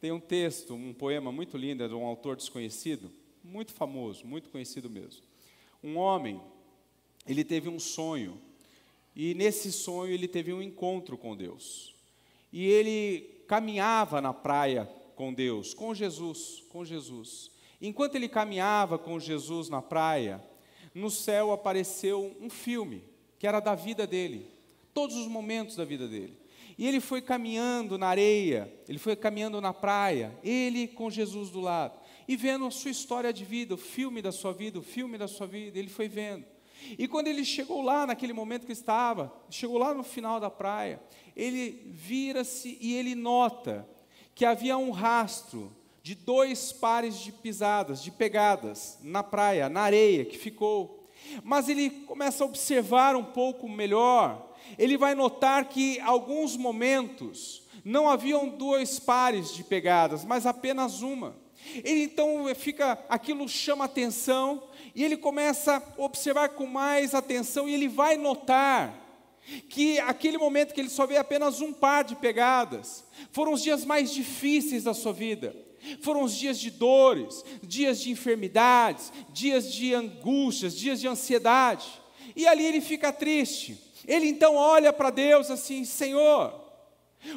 [0.00, 3.12] Tem um texto, um poema muito lindo, é de um autor desconhecido,
[3.44, 5.22] muito famoso, muito conhecido mesmo.
[5.84, 6.40] Um homem,
[7.24, 8.42] ele teve um sonho,
[9.14, 11.94] e nesse sonho ele teve um encontro com Deus.
[12.52, 17.50] E ele caminhava na praia com Deus, com Jesus, com Jesus.
[17.82, 20.42] Enquanto ele caminhava com Jesus na praia,
[20.94, 23.04] no céu apareceu um filme
[23.38, 24.50] que era da vida dele,
[24.94, 26.34] todos os momentos da vida dele.
[26.78, 31.60] E ele foi caminhando na areia, ele foi caminhando na praia, ele com Jesus do
[31.60, 35.18] lado, e vendo a sua história de vida, o filme da sua vida, o filme
[35.18, 36.46] da sua vida, ele foi vendo.
[36.98, 41.00] E quando ele chegou lá, naquele momento que estava, chegou lá no final da praia,
[41.36, 43.88] ele vira-se e ele nota
[44.34, 50.24] que havia um rastro de dois pares de pisadas, de pegadas na praia, na areia
[50.24, 51.08] que ficou.
[51.44, 58.08] Mas ele começa a observar um pouco melhor, ele vai notar que alguns momentos não
[58.08, 61.36] haviam dois pares de pegadas, mas apenas uma.
[61.84, 64.62] Ele então fica, aquilo chama atenção,
[64.94, 69.00] e ele começa a observar com mais atenção, e ele vai notar
[69.68, 73.84] que aquele momento que ele só vê apenas um par de pegadas, foram os dias
[73.84, 75.54] mais difíceis da sua vida.
[76.00, 81.86] Foram os dias de dores, dias de enfermidades, dias de angústias, dias de ansiedade.
[82.36, 83.76] E ali ele fica triste.
[84.06, 86.54] Ele então olha para Deus assim: Senhor,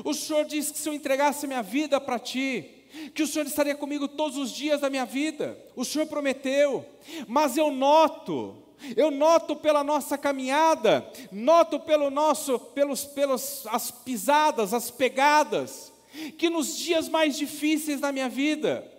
[0.03, 3.75] o Senhor disse que se eu entregasse minha vida para Ti, que o Senhor estaria
[3.75, 5.57] comigo todos os dias da minha vida.
[5.75, 6.85] O Senhor prometeu,
[7.27, 14.73] mas eu noto eu noto pela nossa caminhada, noto pelo nosso, pelos, pelos as pisadas,
[14.73, 15.91] as pegadas,
[16.37, 18.89] que nos dias mais difíceis da minha vida,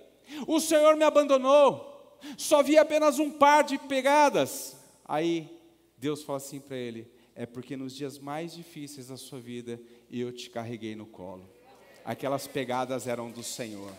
[0.46, 4.76] o Senhor me abandonou, só vi apenas um par de pegadas.
[5.04, 5.48] Aí
[5.96, 9.80] Deus fala assim para ele: é porque nos dias mais difíceis da sua vida
[10.10, 11.55] eu te carreguei no colo.
[12.06, 13.92] Aquelas pegadas eram do Senhor.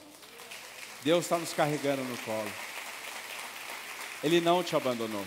[1.04, 2.52] Deus está nos carregando no colo.
[4.24, 5.26] Ele não te abandonou.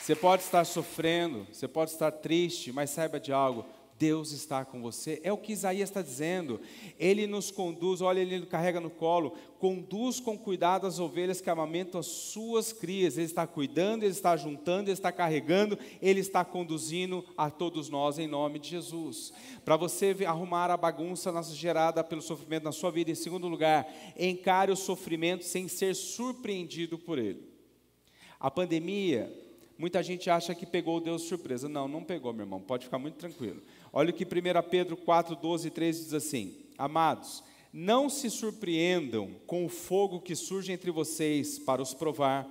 [0.00, 3.64] Você pode estar sofrendo, você pode estar triste, mas saiba de algo:
[4.02, 5.20] Deus está com você.
[5.22, 6.60] É o que Isaías está dizendo.
[6.98, 12.00] Ele nos conduz, olha, ele carrega no colo, conduz com cuidado as ovelhas que amamentam
[12.00, 13.16] as suas crias.
[13.16, 18.18] Ele está cuidando, ele está juntando, ele está carregando, ele está conduzindo a todos nós
[18.18, 19.32] em nome de Jesus.
[19.64, 23.86] Para você arrumar a bagunça gerada pelo sofrimento na sua vida, em segundo lugar,
[24.18, 27.48] encare o sofrimento sem ser surpreendido por ele.
[28.40, 29.32] A pandemia
[29.82, 31.68] Muita gente acha que pegou Deus de surpresa.
[31.68, 32.60] Não, não pegou, meu irmão.
[32.60, 33.60] Pode ficar muito tranquilo.
[33.92, 34.28] Olha o que 1
[34.70, 40.34] Pedro 4, 12 e 13 diz assim: Amados, não se surpreendam com o fogo que
[40.34, 42.48] surge entre vocês para os provar,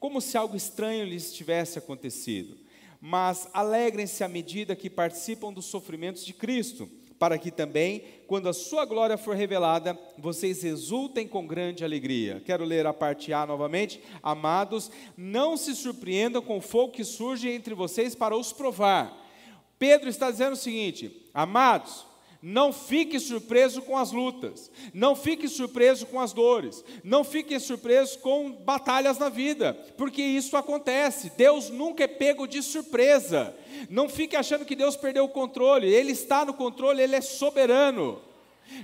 [0.00, 2.56] como se algo estranho lhes tivesse acontecido.
[3.00, 8.52] Mas alegrem-se à medida que participam dos sofrimentos de Cristo para que também, quando a
[8.52, 12.40] sua glória for revelada, vocês exultem com grande alegria.
[12.44, 14.00] Quero ler a parte A novamente.
[14.22, 19.27] Amados, não se surpreendam com o fogo que surge entre vocês para os provar.
[19.78, 22.06] Pedro está dizendo o seguinte: Amados,
[22.40, 28.20] não fique surpreso com as lutas, não fique surpreso com as dores, não fique surpreso
[28.20, 31.32] com batalhas na vida, porque isso acontece.
[31.36, 33.54] Deus nunca é pego de surpresa.
[33.90, 38.20] Não fique achando que Deus perdeu o controle, Ele está no controle, Ele é soberano.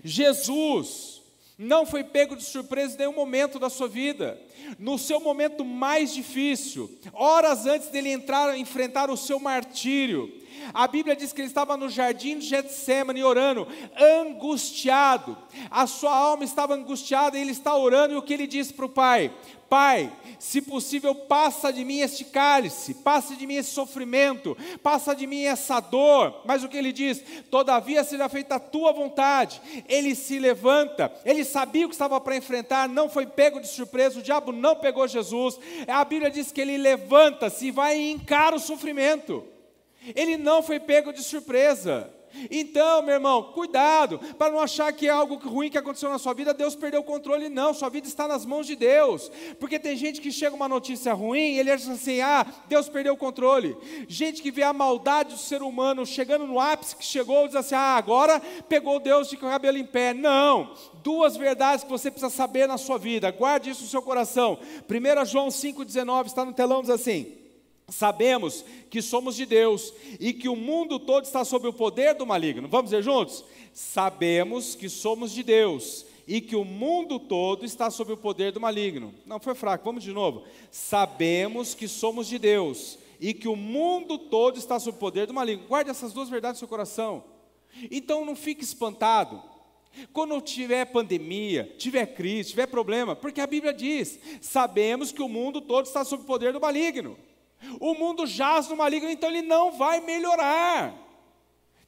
[0.02, 1.22] Jesus
[1.56, 4.40] não foi pego de surpresa em nenhum momento da sua vida.
[4.78, 10.32] No seu momento mais difícil, horas antes dele entrar, enfrentar o seu martírio,
[10.72, 15.36] a Bíblia diz que ele estava no jardim de Getsemane orando, angustiado.
[15.70, 18.86] A sua alma estava angustiada e ele está orando e o que ele disse para
[18.86, 19.32] o Pai?
[19.68, 25.26] Pai, se possível, passa de mim este cálice, passa de mim esse sofrimento, passa de
[25.26, 26.42] mim essa dor.
[26.44, 27.22] Mas o que ele diz?
[27.50, 29.60] Todavia seja feita a tua vontade.
[29.88, 34.20] Ele se levanta, ele sabia o que estava para enfrentar, não foi pego de surpresa,
[34.20, 35.58] o diabo não pegou Jesus.
[35.88, 39.53] A Bíblia diz que ele levanta-se e vai e encara o sofrimento.
[40.14, 42.10] Ele não foi pego de surpresa.
[42.50, 46.34] Então, meu irmão, cuidado, para não achar que é algo ruim que aconteceu na sua
[46.34, 49.96] vida, Deus perdeu o controle, não, sua vida está nas mãos de Deus, porque tem
[49.96, 53.76] gente que chega uma notícia ruim, e ele acha assim, ah, Deus perdeu o controle,
[54.08, 57.76] gente que vê a maldade do ser humano chegando no ápice que chegou, diz assim,
[57.76, 62.66] ah, agora pegou Deus de cabelo em pé, não, duas verdades que você precisa saber
[62.66, 64.58] na sua vida, guarde isso no seu coração,
[64.90, 67.43] 1 João 5,19, está no telão, diz assim,
[67.88, 72.26] Sabemos que somos de Deus e que o mundo todo está sob o poder do
[72.26, 72.66] maligno.
[72.68, 73.44] Vamos dizer juntos?
[73.72, 78.60] Sabemos que somos de Deus e que o mundo todo está sob o poder do
[78.60, 79.14] maligno.
[79.26, 80.44] Não foi fraco, vamos de novo.
[80.70, 85.34] Sabemos que somos de Deus e que o mundo todo está sob o poder do
[85.34, 85.66] maligno.
[85.66, 87.24] Guarde essas duas verdades no seu coração.
[87.90, 89.42] Então não fique espantado.
[90.12, 95.60] Quando tiver pandemia, tiver crise, tiver problema, porque a Bíblia diz: sabemos que o mundo
[95.60, 97.16] todo está sob o poder do maligno.
[97.80, 100.94] O mundo jaz no maligno, então ele não vai melhorar.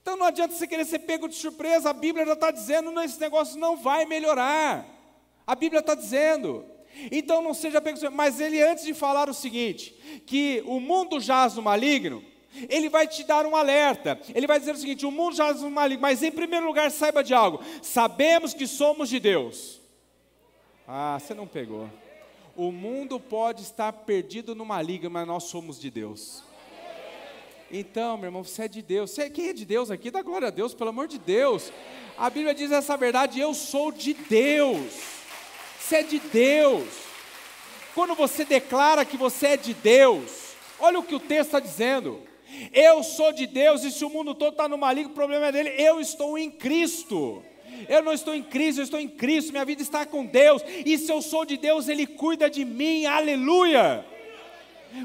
[0.00, 3.02] Então não adianta você querer ser pego de surpresa, a Bíblia já está dizendo, não,
[3.02, 4.86] esse negócio não vai melhorar.
[5.46, 6.64] A Bíblia está dizendo.
[7.10, 8.16] Então não seja pego de surpresa.
[8.16, 9.94] Mas ele, antes de falar o seguinte,
[10.26, 12.24] que o mundo jaz no maligno,
[12.68, 14.18] ele vai te dar um alerta.
[14.34, 17.22] Ele vai dizer o seguinte: o mundo jaz no maligno, mas em primeiro lugar, saiba
[17.22, 19.80] de algo: sabemos que somos de Deus.
[20.86, 21.90] Ah, você não pegou.
[22.56, 26.42] O mundo pode estar perdido numa liga, mas nós somos de Deus.
[27.70, 29.10] Então, meu irmão, você é de Deus.
[29.10, 30.10] Você, quem é de Deus aqui?
[30.10, 31.70] Dá glória a Deus, pelo amor de Deus.
[32.16, 34.90] A Bíblia diz essa verdade: eu sou de Deus.
[35.78, 36.88] Você é de Deus.
[37.94, 42.22] Quando você declara que você é de Deus, olha o que o texto está dizendo.
[42.72, 45.52] Eu sou de Deus, e se o mundo todo está no maligno, o problema é
[45.52, 45.74] dele.
[45.76, 47.42] Eu estou em Cristo.
[47.88, 50.96] Eu não estou em crise, eu estou em Cristo, minha vida está com Deus, e
[50.98, 54.04] se eu sou de Deus, Ele cuida de mim, aleluia.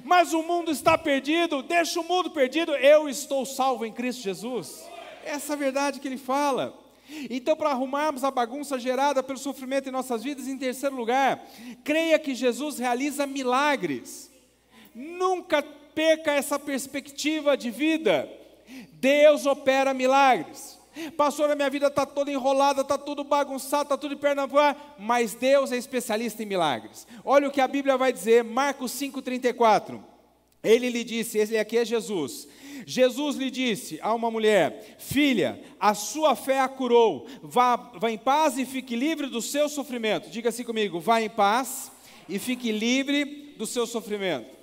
[0.04, 4.84] Mas o mundo está perdido, deixa o mundo perdido, eu estou salvo em Cristo Jesus.
[5.24, 6.78] Essa é a verdade que ele fala.
[7.30, 11.44] Então, para arrumarmos a bagunça gerada pelo sofrimento em nossas vidas, em terceiro lugar,
[11.84, 14.32] creia que Jesus realiza milagres.
[14.96, 18.30] Nunca perca essa perspectiva de vida.
[18.94, 20.80] Deus opera milagres.
[21.16, 24.96] Pastor, a minha vida está toda enrolada, está tudo bagunçado, está tudo em perna voar,
[25.00, 27.08] mas Deus é especialista em milagres.
[27.24, 30.02] Olha o que a Bíblia vai dizer, Marcos 5,34.
[30.64, 32.48] Ele lhe disse, esse aqui é Jesus.
[32.86, 38.18] Jesus lhe disse a uma mulher: Filha, a sua fé a curou, vá, vá em
[38.18, 40.30] paz e fique livre do seu sofrimento.
[40.30, 41.92] Diga assim comigo: vá em paz
[42.28, 44.58] e fique livre do seu sofrimento.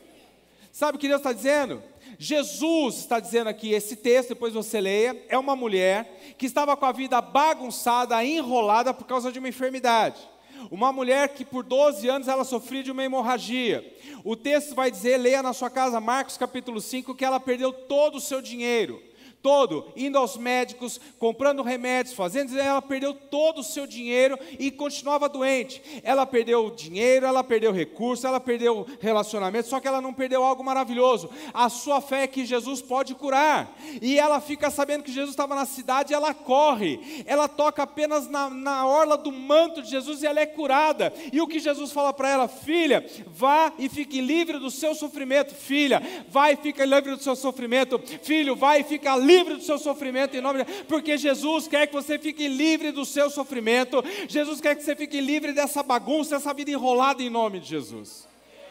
[0.73, 1.83] Sabe o que Deus está dizendo?
[2.19, 6.85] Jesus está dizendo aqui, esse texto, depois você leia, é uma mulher que estava com
[6.85, 10.21] a vida bagunçada, enrolada por causa de uma enfermidade.
[10.69, 13.97] Uma mulher que por 12 anos ela sofria de uma hemorragia.
[14.25, 18.17] O texto vai dizer, leia na sua casa Marcos capítulo 5, que ela perdeu todo
[18.17, 19.01] o seu dinheiro
[19.43, 25.29] todo, indo aos médicos, comprando remédios, fazendo, ela perdeu todo o seu dinheiro e continuava
[25.29, 25.81] doente.
[26.03, 30.65] Ela perdeu dinheiro, ela perdeu recurso, ela perdeu relacionamento, só que ela não perdeu algo
[30.65, 31.31] maravilhoso.
[31.55, 33.77] A sua fé é que Jesus pode curar.
[34.03, 37.25] E ela fica sabendo que Jesus estava na cidade, ela corre.
[37.25, 41.13] Ela toca apenas na, na orla do manto de Jesus e ela é curada.
[41.33, 45.55] E o que Jesus fala para ela, filha, vá e fique livre do seu sofrimento.
[45.55, 48.01] Filha, vai e fica livre do seu sofrimento.
[48.23, 51.87] Filho, vai e fica livre livre do seu sofrimento em nome de porque Jesus quer
[51.87, 54.03] que você fique livre do seu sofrimento.
[54.27, 58.27] Jesus quer que você fique livre dessa bagunça, dessa vida enrolada em nome de Jesus.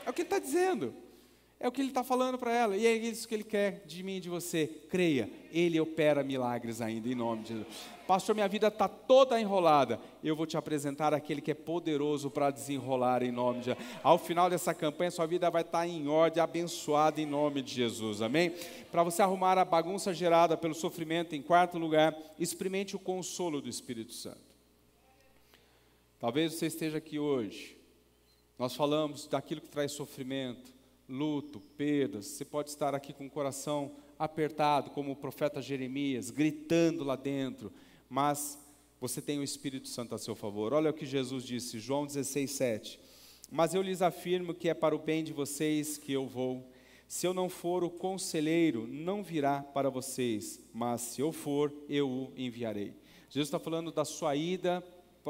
[0.05, 0.93] É o que ele está dizendo.
[1.59, 2.77] É o que ele está falando para ela.
[2.77, 4.67] E é isso que ele quer de mim e de você.
[4.89, 7.67] Creia, ele opera milagres ainda, em nome de Jesus.
[8.07, 9.99] Pastor, minha vida está toda enrolada.
[10.23, 13.85] Eu vou te apresentar aquele que é poderoso para desenrolar em nome de Jesus.
[14.01, 17.73] Ao final dessa campanha, sua vida vai estar tá em ordem, abençoada em nome de
[17.73, 18.21] Jesus.
[18.21, 18.55] Amém?
[18.89, 23.67] Para você arrumar a bagunça gerada pelo sofrimento, em quarto lugar, experimente o consolo do
[23.67, 24.55] Espírito Santo.
[26.17, 27.77] Talvez você esteja aqui hoje.
[28.57, 30.77] Nós falamos daquilo que traz sofrimento
[31.09, 32.25] luto, perdas.
[32.25, 37.71] Você pode estar aqui com o coração apertado, como o profeta Jeremias, gritando lá dentro,
[38.09, 38.57] mas
[38.99, 40.73] você tem o Espírito Santo a seu favor.
[40.73, 42.99] Olha o que Jesus disse, João 16, 7.
[43.51, 46.67] Mas eu lhes afirmo que é para o bem de vocês que eu vou.
[47.07, 52.09] Se eu não for o conselheiro, não virá para vocês, mas se eu for, eu
[52.09, 52.93] o enviarei.
[53.29, 54.83] Jesus está falando da sua ida,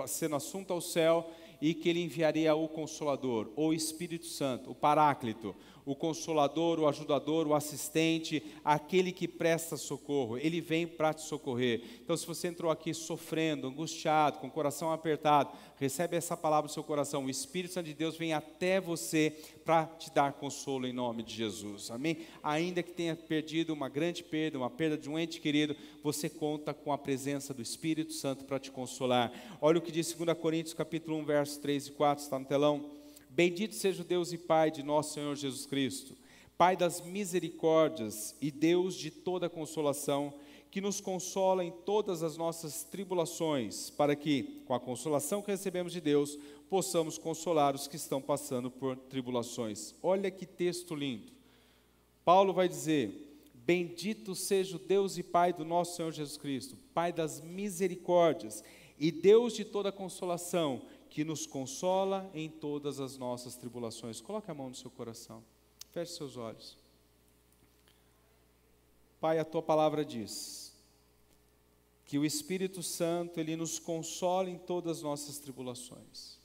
[0.07, 1.29] sendo assunto ao céu,
[1.61, 5.55] e que ele enviaria o Consolador, o Espírito Santo, o Paráclito,
[5.87, 11.81] o consolador, o ajudador, o assistente, aquele que presta socorro, ele vem para te socorrer.
[12.03, 16.73] Então, se você entrou aqui sofrendo, angustiado, com o coração apertado, recebe essa palavra no
[16.73, 17.23] seu coração.
[17.23, 19.33] O Espírito Santo de Deus vem até você
[19.63, 21.89] para te dar consolo em nome de Jesus.
[21.89, 22.17] Amém?
[22.43, 25.73] Ainda que tenha perdido uma grande perda, uma perda de um ente querido,
[26.03, 29.31] você conta com a presença do Espírito Santo para te consolar.
[29.61, 32.96] Olha o que diz 2 Coríntios capítulo 1, versos 3 e 4, está no telão.
[33.37, 36.17] Bendito seja o Deus e Pai de nosso Senhor Jesus Cristo,
[36.57, 40.33] Pai das misericórdias e Deus de toda consolação,
[40.71, 45.93] que nos consola em todas as nossas tribulações, para que, com a consolação que recebemos
[45.93, 46.35] de Deus,
[46.67, 49.93] possamos consolar os que estão passando por tribulações.
[50.01, 51.31] Olha que texto lindo.
[52.25, 57.13] Paulo vai dizer: Bendito seja o Deus e Pai do nosso Senhor Jesus Cristo, Pai
[57.13, 58.63] das misericórdias
[58.99, 60.81] e Deus de toda consolação,
[61.17, 64.21] que nos consola em todas as nossas tribulações.
[64.21, 65.43] Coloque a mão no seu coração.
[65.89, 66.77] Feche seus olhos.
[69.19, 70.77] Pai, a tua palavra diz
[72.05, 76.37] que o Espírito Santo ele nos consola em todas as nossas tribulações.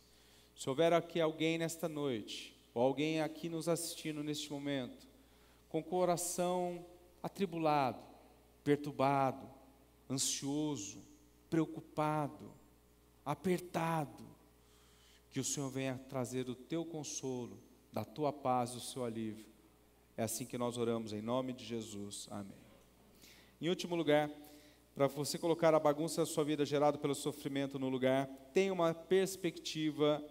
[0.57, 5.07] Se houver aqui alguém nesta noite, ou alguém aqui nos assistindo neste momento,
[5.69, 6.83] com o coração
[7.23, 8.03] atribulado,
[8.65, 9.47] perturbado,
[10.09, 11.03] ansioso,
[11.51, 12.55] preocupado,
[13.23, 14.32] apertado,
[15.33, 17.59] que o Senhor venha trazer o teu consolo,
[17.91, 19.47] da tua paz, o seu alívio.
[20.17, 22.29] É assim que nós oramos em nome de Jesus.
[22.31, 22.63] Amém.
[23.61, 24.31] Em último lugar,
[24.95, 28.93] para você colocar a bagunça da sua vida gerada pelo sofrimento no lugar, tenha uma
[28.93, 30.23] perspectiva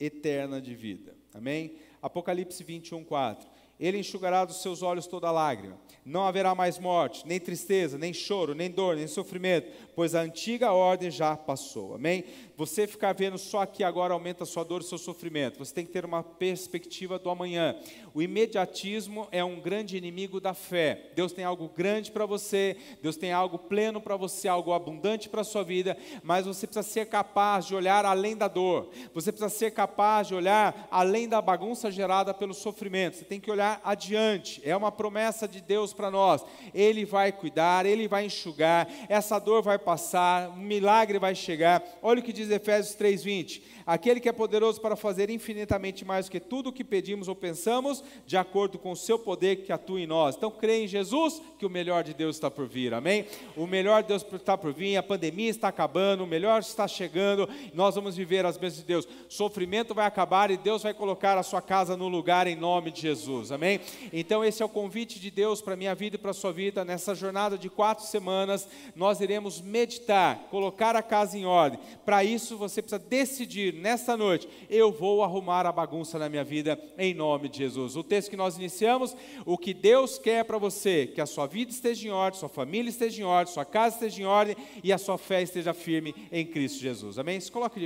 [0.00, 1.14] eterna de vida.
[1.34, 1.76] Amém?
[2.00, 3.48] Apocalipse 21, 4.
[3.78, 5.78] Ele enxugará dos seus olhos toda lágrima.
[6.02, 10.72] Não haverá mais morte, nem tristeza, nem choro, nem dor, nem sofrimento, pois a antiga
[10.72, 11.94] ordem já passou.
[11.94, 12.24] Amém?
[12.56, 15.58] Você ficar vendo só aqui agora aumenta a sua dor e seu sofrimento.
[15.58, 17.76] Você tem que ter uma perspectiva do amanhã.
[18.14, 21.10] O imediatismo é um grande inimigo da fé.
[21.14, 25.42] Deus tem algo grande para você, Deus tem algo pleno para você, algo abundante para
[25.42, 28.88] a sua vida, mas você precisa ser capaz de olhar além da dor.
[29.12, 33.16] Você precisa ser capaz de olhar além da bagunça gerada pelo sofrimento.
[33.16, 34.62] Você tem que olhar adiante.
[34.64, 36.42] É uma promessa de Deus para nós.
[36.72, 41.82] Ele vai cuidar, ele vai enxugar, essa dor vai passar, um milagre vai chegar.
[42.00, 46.26] Olha o que diz diz Efésios 3:20, aquele que é poderoso para fazer infinitamente mais
[46.26, 49.72] do que tudo o que pedimos ou pensamos, de acordo com o seu poder que
[49.72, 50.36] atua em nós.
[50.36, 52.94] Então, crê em Jesus que o melhor de Deus está por vir.
[52.94, 53.26] Amém?
[53.56, 57.48] O melhor de Deus está por vir, a pandemia está acabando, o melhor está chegando,
[57.74, 59.08] nós vamos viver as bênçãos de Deus.
[59.28, 63.02] Sofrimento vai acabar e Deus vai colocar a sua casa no lugar em nome de
[63.02, 63.52] Jesus.
[63.52, 63.80] Amém?
[64.12, 66.84] Então, esse é o convite de Deus para minha vida e para a sua vida
[66.84, 68.68] nessa jornada de quatro semanas.
[68.94, 71.78] Nós iremos meditar, colocar a casa em ordem.
[72.04, 76.44] Para isso isso você precisa decidir nesta noite: eu vou arrumar a bagunça na minha
[76.44, 77.96] vida em nome de Jesus.
[77.96, 81.70] O texto que nós iniciamos, o que Deus quer para você, que a sua vida
[81.70, 84.98] esteja em ordem, sua família esteja em ordem, sua casa esteja em ordem e a
[84.98, 87.18] sua fé esteja firme em Cristo Jesus.
[87.18, 87.40] Amém?
[87.40, 87.84] Se coloque de.